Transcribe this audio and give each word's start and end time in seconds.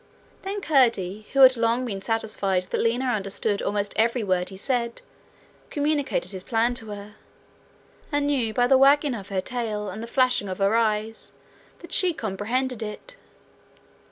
Then 0.41 0.61
Curdie, 0.61 1.27
who 1.33 1.41
had 1.41 1.55
long 1.55 1.85
been 1.85 2.01
satisfied 2.01 2.63
that 2.71 2.81
Lina 2.81 3.05
understood 3.05 3.61
almost 3.61 3.93
every 3.97 4.23
word 4.23 4.49
he 4.49 4.57
said, 4.57 5.03
communicated 5.69 6.31
his 6.31 6.43
plan 6.43 6.73
to 6.73 6.87
her, 6.89 7.13
and 8.11 8.25
knew 8.25 8.51
by 8.51 8.65
the 8.65 8.79
wagging 8.79 9.13
of 9.13 9.29
her 9.29 9.41
tail 9.41 9.91
and 9.91 10.01
the 10.01 10.07
flashing 10.07 10.49
of 10.49 10.57
her 10.57 10.75
eyes 10.75 11.33
that 11.81 11.93
she 11.93 12.15
comprehended 12.15 12.81
it. 12.81 13.15